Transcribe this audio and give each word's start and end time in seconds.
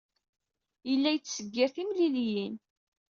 Yella 0.89 1.09
yettseggir 1.11 1.69
timliliyin. 1.75 2.55